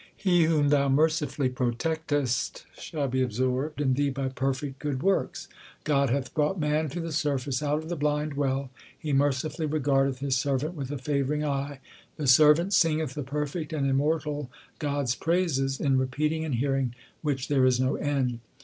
[0.17, 5.47] He whom Thou mercifully protectest shall be absorbed in Thee by perfect good works.
[5.83, 8.71] God hath brought man to the surface out of the blind well.
[8.97, 11.81] He mercifully regardeth His servant with a favouring eye.
[12.17, 17.47] The servant singeth the perfect and immortal God s praises in repeating and hearing which
[17.47, 18.39] there is no end.